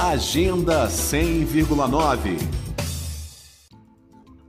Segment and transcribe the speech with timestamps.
[0.00, 2.62] Agenda 100,9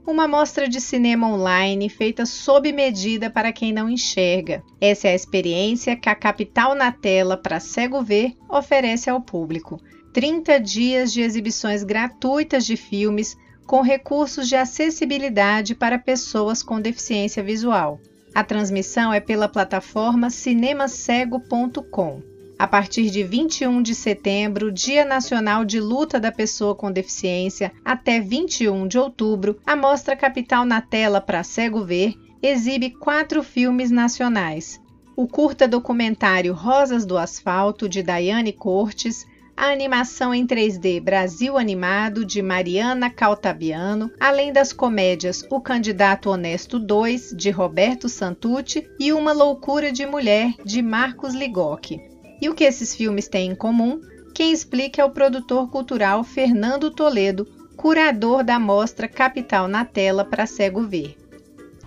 [0.06, 4.62] uma mostra de cinema online feita sob medida para quem não enxerga.
[4.80, 9.80] Essa é a experiência que a Capital na Tela para Cego Ver oferece ao público.
[10.12, 13.36] 30 dias de exibições gratuitas de filmes
[13.66, 17.98] com recursos de acessibilidade para pessoas com deficiência visual.
[18.34, 22.33] A transmissão é pela plataforma cinemacego.com.
[22.56, 28.20] A partir de 21 de setembro, Dia Nacional de Luta da Pessoa com Deficiência, até
[28.20, 34.80] 21 de outubro, a Mostra Capital na Tela para Cego Ver exibe quatro filmes nacionais.
[35.16, 42.24] O curta documentário Rosas do Asfalto, de Daiane Cortes, a animação em 3D Brasil Animado,
[42.24, 49.32] de Mariana Caltabiano, além das comédias O Candidato Honesto 2, de Roberto Santucci, e Uma
[49.32, 52.13] Loucura de Mulher, de Marcos Ligocchi.
[52.40, 54.00] E o que esses filmes têm em comum?
[54.34, 60.46] Quem explica é o produtor cultural Fernando Toledo, curador da mostra Capital na Tela para
[60.46, 61.16] Cego Ver.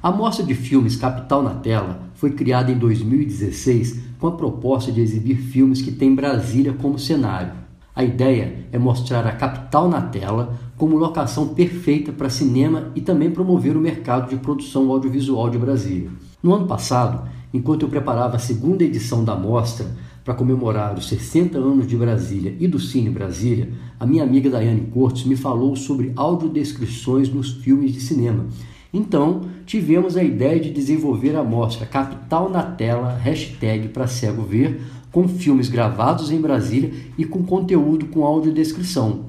[0.01, 5.01] A mostra de filmes Capital na Tela foi criada em 2016 com a proposta de
[5.01, 7.51] exibir filmes que têm Brasília como cenário.
[7.97, 13.31] A ideia é mostrar a capital na tela como locação perfeita para cinema e também
[13.31, 16.11] promover o mercado de produção audiovisual de Brasília.
[16.43, 19.87] No ano passado, enquanto eu preparava a segunda edição da mostra
[20.27, 24.91] para comemorar os 60 anos de Brasília e do Cine Brasília, a minha amiga Daiane
[24.93, 28.45] Cortes me falou sobre audiodescrições nos filmes de cinema
[28.93, 34.81] então, tivemos a ideia de desenvolver a mostra Capital na Tela, hashtag para cego ver,
[35.11, 39.25] com filmes gravados em Brasília e com conteúdo com audiodescrição.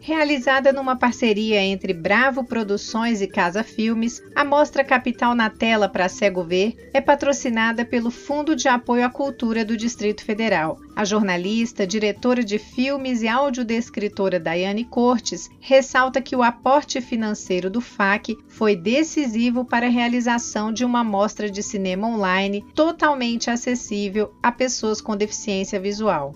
[0.00, 6.08] Realizada numa parceria entre Bravo Produções e Casa Filmes, a Mostra Capital na Tela para
[6.08, 10.78] Cego Ver é patrocinada pelo Fundo de Apoio à Cultura do Distrito Federal.
[10.94, 17.80] A jornalista, diretora de filmes e audiodescritora Daiane Cortes ressalta que o aporte financeiro do
[17.80, 24.52] FAC foi decisivo para a realização de uma mostra de cinema online totalmente acessível a
[24.52, 26.34] pessoas com deficiência visual.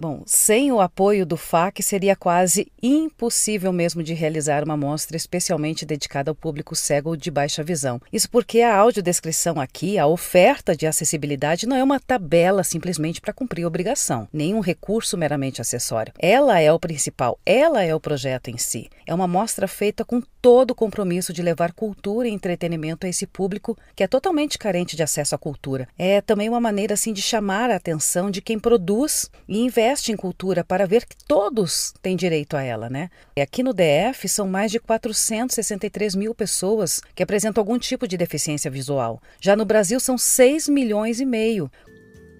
[0.00, 5.84] Bom, sem o apoio do FAC seria quase impossível mesmo de realizar uma mostra especialmente
[5.84, 8.00] dedicada ao público cego de baixa visão.
[8.12, 13.32] Isso porque a audiodescrição aqui, a oferta de acessibilidade, não é uma tabela simplesmente para
[13.32, 16.12] cumprir obrigação, nem um recurso meramente acessório.
[16.16, 18.88] Ela é o principal, ela é o projeto em si.
[19.04, 23.26] É uma mostra feita com todo o compromisso de levar cultura e entretenimento a esse
[23.26, 25.88] público que é totalmente carente de acesso à cultura.
[25.98, 30.12] É também uma maneira assim de chamar a atenção de quem produz e investe investe
[30.12, 33.08] em cultura para ver que todos têm direito a ela, né?
[33.34, 38.18] E aqui no DF são mais de 463 mil pessoas que apresentam algum tipo de
[38.18, 39.22] deficiência visual.
[39.40, 41.70] Já no Brasil são 6 milhões e meio,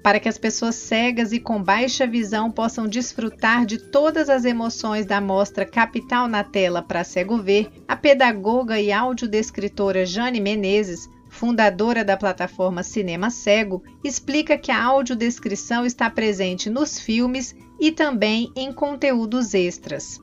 [0.03, 5.07] para que as pessoas cegas e com baixa visão possam desfrutar de todas as emoções
[5.07, 11.09] da mostra Capital na Tela para Cego Ver, a pedagoga e audiodescritora Jane Menezes
[11.39, 18.53] fundadora da plataforma Cinema Cego, explica que a audiodescrição está presente nos filmes e também
[18.57, 20.21] em conteúdos extras.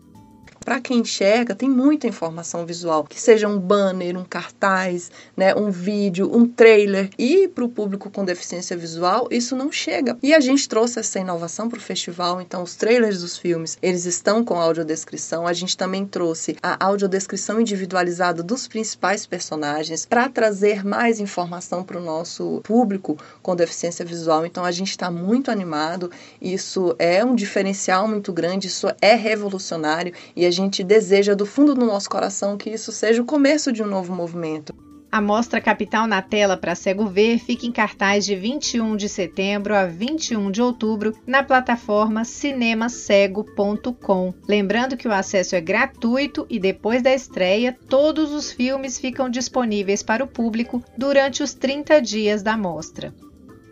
[0.66, 5.70] Para quem enxerga, tem muita informação visual, que seja um banner, um cartaz, né, um
[5.70, 7.12] vídeo, um trailer.
[7.20, 10.18] E para o público com deficiência visual, isso não chega.
[10.24, 14.06] E a gente trouxe essa inovação para o festival, então os trailers dos filmes, eles
[14.06, 15.46] estão com audiodescrição.
[15.46, 22.00] A gente também trouxe a audiodescrição individualizada dos principais personagens para trazer mais informação para
[22.00, 24.44] o nosso público com deficiência visual.
[24.48, 26.10] Então a gente está muito animado.
[26.42, 31.76] Isso é um diferencial muito grande, isso é revolucionário e a gente deseja do fundo
[31.76, 34.74] do nosso coração que isso seja o começo de um novo movimento.
[35.12, 39.74] A Mostra Capital na Tela para Cego Ver fica em cartaz de 21 de setembro
[39.74, 44.34] a 21 de outubro na plataforma cinemacego.com.
[44.46, 50.04] Lembrando que o acesso é gratuito e depois da estreia, todos os filmes ficam disponíveis
[50.04, 53.16] para o público durante os 30 dias da mostra.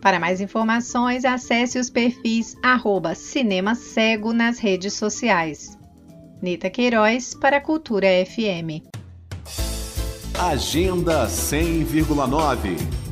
[0.00, 5.76] Para mais informações, acesse os perfis arroba Cinema Cego nas redes sociais.
[6.44, 8.82] Nita Queiroz para a Cultura FM.
[10.38, 13.03] Agenda 100,9